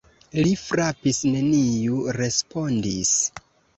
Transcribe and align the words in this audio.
Li 0.37 0.53
frapis: 0.61 1.19
neniu 1.35 1.99
respondis. 2.19 3.13